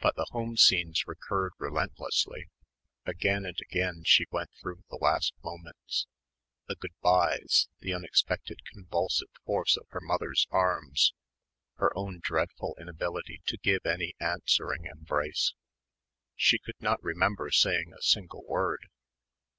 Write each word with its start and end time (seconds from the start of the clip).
But 0.00 0.16
the 0.16 0.24
home 0.30 0.56
scenes 0.56 1.06
recurred 1.06 1.52
relentlessly. 1.58 2.48
Again 3.04 3.44
and 3.44 3.60
again 3.60 4.04
she 4.06 4.24
went 4.30 4.48
through 4.54 4.84
the 4.88 4.96
last 4.96 5.34
moments... 5.44 6.06
the 6.66 6.76
good 6.76 6.94
byes, 7.02 7.68
the 7.80 7.92
unexpected 7.92 8.64
convulsive 8.64 9.28
force 9.44 9.76
of 9.76 9.84
her 9.90 10.00
mother's 10.00 10.46
arms, 10.50 11.12
her 11.74 11.94
own 11.94 12.20
dreadful 12.22 12.74
inability 12.80 13.42
to 13.44 13.58
give 13.58 13.84
any 13.84 14.14
answering 14.18 14.86
embrace. 14.86 15.52
She 16.36 16.58
could 16.58 16.80
not 16.80 17.02
remember 17.04 17.50
saying 17.50 17.92
a 17.92 18.00
single 18.00 18.46
word. 18.46 18.88